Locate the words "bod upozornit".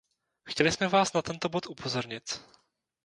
1.49-2.39